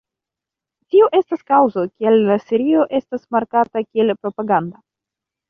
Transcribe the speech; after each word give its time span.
Tio 0.95 1.09
estas 1.17 1.43
kaŭzo, 1.51 1.83
kial 1.91 2.17
la 2.31 2.39
serio 2.45 2.87
estas 3.01 3.29
markata 3.37 3.85
kiel 3.85 4.17
propaganda. 4.25 4.83